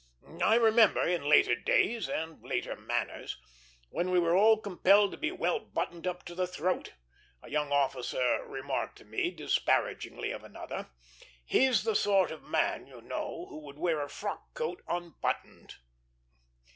I 0.43 0.55
remember, 0.55 1.03
in 1.07 1.29
later 1.29 1.53
days 1.55 2.09
and 2.09 2.41
later 2.41 2.75
manners, 2.75 3.37
when 3.91 4.09
we 4.09 4.17
were 4.17 4.35
all 4.35 4.57
compelled 4.57 5.11
to 5.11 5.17
be 5.17 5.31
well 5.31 5.59
buttoned 5.59 6.07
up 6.07 6.25
to 6.25 6.33
the 6.33 6.47
throat, 6.47 6.95
a 7.43 7.51
young 7.51 7.71
officer 7.71 8.43
remarked 8.47 8.97
to 8.97 9.05
me 9.05 9.29
disparagingly 9.29 10.31
of 10.31 10.43
another, 10.43 10.89
"He's 11.45 11.83
the 11.83 11.93
sort 11.95 12.31
of 12.31 12.41
man, 12.41 12.87
you 12.87 12.99
know, 13.01 13.45
who 13.49 13.59
would 13.59 13.77
wear 13.77 14.01
a 14.01 14.09
frock 14.09 14.55
coat 14.55 14.81
unbuttoned." 14.87 15.75